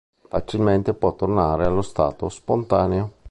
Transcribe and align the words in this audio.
Facilmente 0.29 0.95
può 0.95 1.13
tornare 1.13 1.63
allo 1.65 1.83
stato 1.83 2.27
spontaneo. 2.27 3.19